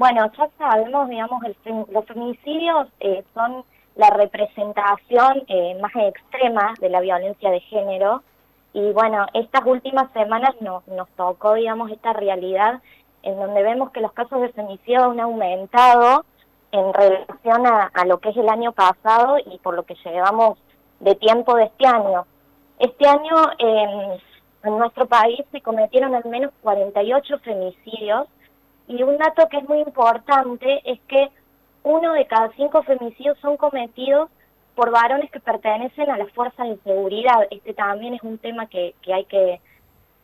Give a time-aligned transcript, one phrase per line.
[0.00, 1.42] Bueno, ya sabemos, digamos,
[1.90, 3.66] los feminicidios eh, son
[3.96, 8.22] la representación eh, más extrema de la violencia de género
[8.72, 12.80] y bueno, estas últimas semanas nos tocó, digamos, esta realidad
[13.22, 16.24] en donde vemos que los casos de femicidio han aumentado
[16.72, 20.58] en relación a, lo que es el año pasado y por lo que llevamos
[21.00, 22.24] de tiempo de este año.
[22.78, 28.28] Este año en nuestro país se cometieron al menos 48 femicidios
[28.90, 31.30] y un dato que es muy importante es que
[31.84, 34.28] uno de cada cinco femicidios son cometidos
[34.74, 37.46] por varones que pertenecen a las fuerzas de seguridad.
[37.50, 39.60] Este también es un tema que, que hay que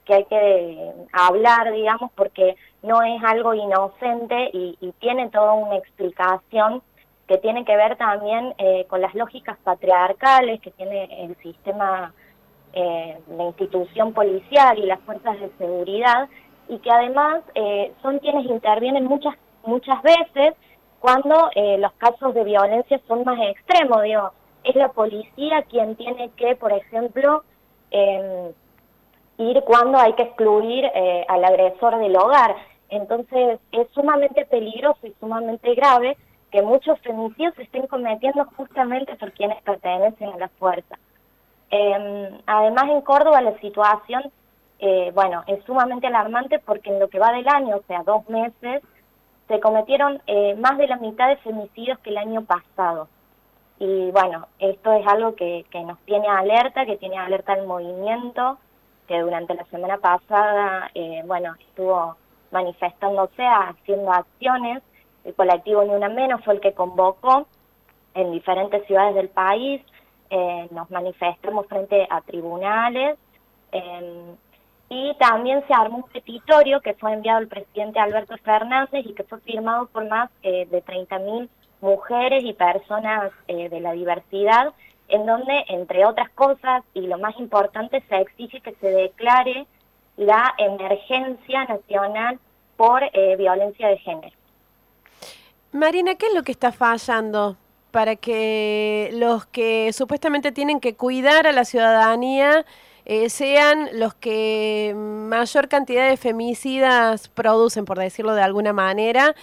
[0.05, 6.81] que hay que hablar, digamos, porque no es algo inocente y, tiene toda una explicación
[7.27, 12.15] que tiene que ver también eh, con las lógicas patriarcales que tiene el sistema,
[12.73, 16.29] eh, la institución policial y las fuerzas de seguridad,
[16.69, 19.35] y que además eh, son quienes intervienen muchas,
[19.65, 20.55] muchas veces
[21.01, 24.33] cuando eh, los casos de violencia son más extremos, digo,
[24.65, 27.45] es la policía quien tiene que, por ejemplo,
[27.91, 28.53] eh,
[29.39, 32.57] ir cuando hay que excluir eh, al agresor del hogar.
[32.89, 36.17] Entonces es sumamente peligroso y sumamente grave
[36.51, 40.97] que muchos femicidios se estén cometiendo justamente por quienes pertenecen a la fuerza.
[41.71, 44.31] Em, además en Córdoba la situación,
[44.79, 48.29] eh, bueno, es sumamente alarmante porque en lo que va del año, o sea, dos
[48.29, 48.83] meses,
[49.49, 53.09] se cometieron eh, más de la mitad de femicidios que el año pasado.
[53.79, 58.59] Y bueno, esto es algo que, que nos tiene alerta, que tiene alerta el movimiento,
[59.07, 62.17] que durante la semana pasada, eh, bueno, estuvo
[62.51, 64.83] manifestándose, haciendo acciones.
[65.25, 67.47] El colectivo Ni Una Menos fue el que convocó
[68.15, 69.83] en diferentes ciudades del país.
[70.71, 73.17] Nos manifestamos frente a tribunales.
[73.73, 74.37] Em,
[74.89, 79.25] y también se armó un petitorio que fue enviado al presidente Alberto Fernández y que
[79.25, 81.49] fue firmado por más eh, de 30.000
[81.81, 84.73] mujeres y personas de la diversidad
[85.09, 89.67] en donde, entre otras cosas, y lo más importante, se exige que se declare
[90.17, 92.39] la emergencia nacional
[92.77, 94.37] por eh, violencia de género.
[95.73, 97.57] Marina, ¿qué es lo que está fallando
[97.91, 102.65] para que los que supuestamente tienen que cuidar a la ciudadanía
[103.07, 109.35] eh, sean los que mayor cantidad de femicidas producen, por decirlo de alguna manera?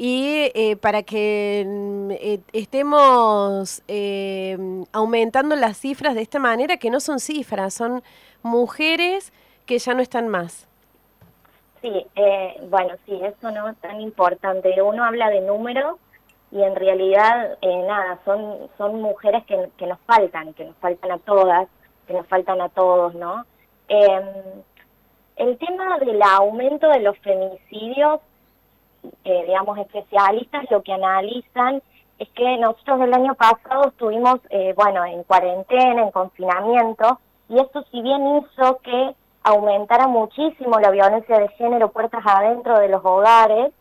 [0.00, 4.56] y eh, para que mm, eh, estemos eh,
[4.92, 8.04] aumentando las cifras de esta manera, que no son cifras, son
[8.44, 9.32] mujeres
[9.66, 10.68] que ya no están más.
[11.82, 12.06] Sí,
[12.70, 14.80] bueno, sí, eso no es tan importante.
[14.80, 15.96] Uno habla de números
[16.52, 21.68] y en realidad, nada, son, son mujeres que nos faltan, que nos faltan a todas,
[22.08, 23.44] que nos faltan a todos, ¿no?
[23.86, 24.24] Em,
[25.36, 28.20] el tema del aumento de los femicidios
[29.24, 31.82] eh, digamos, especialistas lo que analizan
[32.18, 37.84] es que nosotros el año pasado estuvimos, eh, bueno, en cuarentena, en confinamiento, y esto
[37.90, 39.14] si bien hizo que
[39.44, 43.72] aumentara muchísimo la violencia de género puertas adentro de los hogares,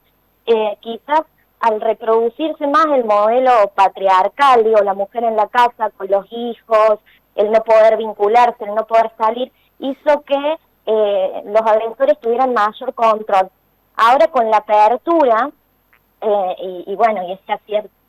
[0.45, 1.23] eh, quizás
[1.59, 6.99] al reproducirse más el modelo patriarcal, digo, la mujer en la casa con los hijos,
[7.37, 12.93] el no poder vincularse, el no poder salir, hizo que eh, los agresores tuvieran mayor
[12.93, 13.49] control.
[13.95, 15.49] Ahora con la apertura,
[16.21, 17.59] eh, y, bueno, y esta,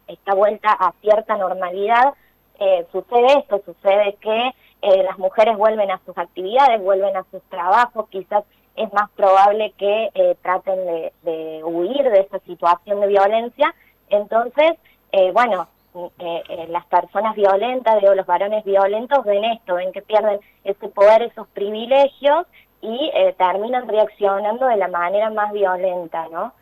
[0.06, 2.14] esta vuelta a cierta normalidad,
[2.58, 7.42] eh, sucede esto, sucede que eh, las mujeres vuelven a sus actividades, vuelven a sus
[7.44, 8.44] trabajos, quizás
[8.76, 13.74] es más probable que traten de, huir de esa situación de violencia.
[14.08, 14.74] Entonces,
[15.32, 15.66] bueno,
[16.68, 21.48] las personas violentas, digo, los varones violentos ven esto, ven que pierden ese poder, esos
[21.48, 22.46] privilegios
[22.80, 26.52] y eh, terminan reaccionando de la manera más violenta, ¿no?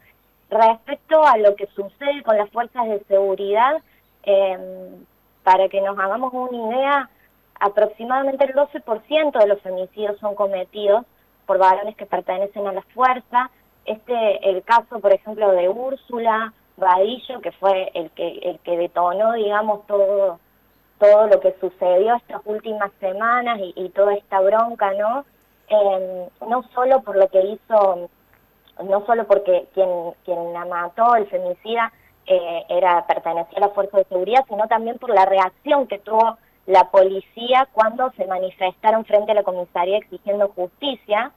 [0.48, 3.82] Respecto a lo que sucede con las fuerzas de seguridad,
[4.22, 5.04] em,
[5.42, 7.10] para que nos hagamos una idea,
[7.60, 11.04] aproximadamente el 12% de los femicidios son cometidos
[11.46, 13.50] por varones que pertenecen a la fuerza.
[13.84, 19.32] Este, el caso, por ejemplo, de Úrsula Vadillo, que fue el que, el que detonó,
[19.32, 20.38] digamos, todo,
[20.98, 25.24] todo lo que sucedió estas últimas semanas y, toda esta bronca, ¿no?
[25.68, 28.08] eh, no solo por lo que hizo,
[28.82, 29.88] no solo porque quien,
[30.24, 31.92] quien la mató, el femicida,
[32.26, 36.38] eh, era pertenecía a la fuerza de seguridad, sino también por la reacción que tuvo
[36.66, 41.32] la policía cuando se manifestaron frente a la comisaría exigiendo justicia.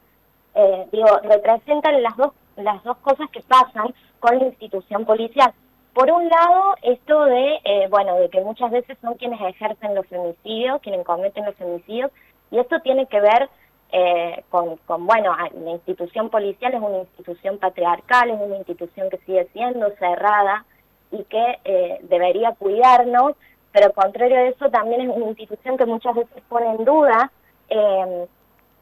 [0.54, 2.32] Eh, digo, representan las dos,
[2.64, 5.52] las dos cosas que pasan con la institución policial.
[5.94, 10.06] Por un lado, esto de, eh, bueno, de que muchas veces son quienes ejercen los
[10.06, 12.10] femicidios, quienes cometen los femicidios,
[12.50, 13.48] y esto tiene que ver
[13.92, 19.48] eh, con, bueno, la institución policial es una institución patriarcal, es una institución que sigue
[19.52, 20.64] siendo cerrada
[21.10, 23.34] y que eh, debería cuidarnos,
[23.72, 27.32] pero contrario a eso también es una institución que muchas veces pone en duda
[27.68, 28.26] eh,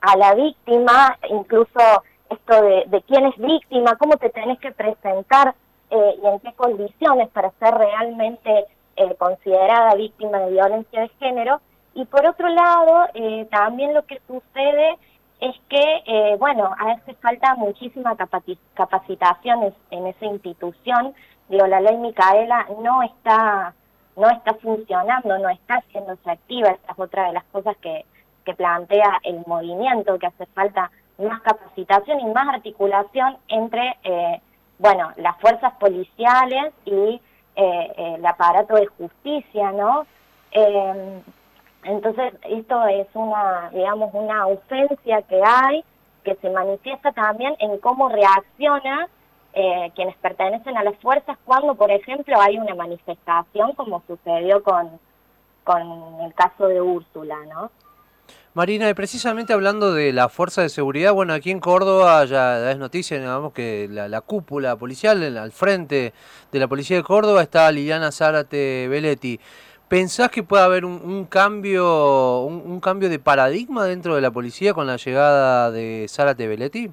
[0.02, 1.80] a la víctima, incluso
[2.30, 5.54] esto de, de, quién es víctima, cómo te tenés que presentar
[5.90, 8.66] y en qué condiciones para ser realmente
[9.16, 11.60] considerada víctima de violencia de género,
[11.98, 14.96] y por otro lado, eh, también lo que sucede
[15.40, 18.16] es que, eh, bueno, hace falta muchísima
[18.74, 21.12] capacitación en esa institución.
[21.48, 23.74] Digo, la ley Micaela no está,
[24.14, 26.70] no está funcionando, no está haciéndose activa.
[26.70, 28.04] Esta es otra de las cosas que,
[28.44, 34.40] que plantea el movimiento, que hace falta más capacitación y más articulación entre, eh,
[34.78, 37.20] bueno, las fuerzas policiales y
[37.56, 40.06] eh, el aparato de justicia, ¿no?
[40.52, 41.22] Eh,
[41.84, 45.84] entonces, esto es una, digamos, una ausencia que hay,
[46.24, 49.08] que se manifiesta también en cómo reacciona
[49.54, 55.00] eh, quienes pertenecen a las fuerzas cuando, por ejemplo, hay una manifestación, como sucedió con,
[55.64, 57.70] con el caso de Úrsula, ¿no?
[58.58, 62.76] Marina, y precisamente hablando de la fuerza de seguridad, bueno, aquí en Córdoba ya es
[62.76, 66.12] noticia, digamos que la, cúpula policial, al frente
[66.50, 69.38] de la policía de Córdoba está Liliana Zárate Beletti.
[69.86, 74.88] ¿Pensás que puede haber un, cambio un, cambio de paradigma dentro de la policía con
[74.88, 76.88] la llegada de Sara Belletti?
[76.88, 76.92] Sí,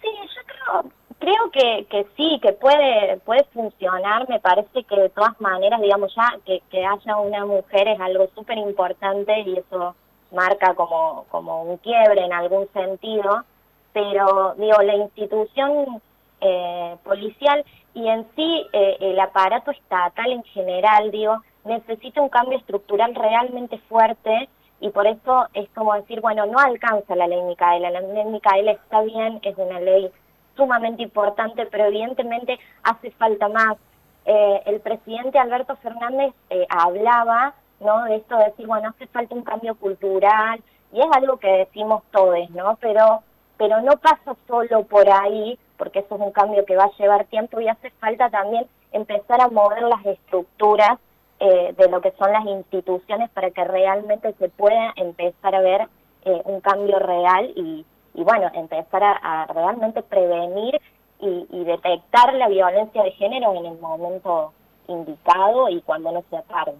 [0.00, 0.92] yo creo,
[1.28, 4.28] creo que, que sí, que puede puede funcionar.
[4.28, 8.28] Me parece que de todas maneras, digamos, ya que, que haya una mujer es algo
[8.34, 9.94] súper importante y eso
[10.32, 13.44] marca como, como un quiebre en algún sentido.
[13.92, 16.00] Pero, digo, la institución
[16.40, 17.64] eh, policial
[17.94, 23.78] y en sí eh, el aparato estatal en general, digo, necesita un cambio estructural realmente
[23.88, 24.48] fuerte
[24.80, 28.72] y por eso es como decir, bueno, no alcanza la ley Micaela, la ley Micaela
[28.72, 30.10] está bien, es una ley
[30.58, 33.78] sumamente importante, pero evidentemente hace falta más.
[34.26, 38.04] Eh, el presidente Alberto Fernández eh, hablaba ¿no?
[38.04, 40.60] de esto de decir, bueno, hace falta un cambio cultural,
[40.92, 42.76] y es algo que decimos todos, ¿no?
[42.80, 43.22] Pero,
[43.56, 47.24] pero no pasa solo por ahí, porque eso es un cambio que va a llevar
[47.26, 50.98] tiempo y hace falta también empezar a mover las estructuras
[51.40, 55.88] eh, de lo que son las instituciones para que realmente se pueda empezar a ver
[56.24, 57.84] eh, un cambio real y,
[58.18, 60.80] y bueno, empezar a, realmente prevenir
[61.20, 64.52] y, detectar la violencia de género en el momento
[64.88, 66.78] indicado y cuando no se tarde.